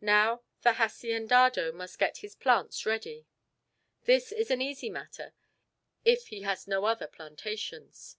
[0.00, 3.26] Now the haciendado must get his plants ready.
[4.04, 5.34] This is an easy matter
[6.04, 8.16] if he has other plantations.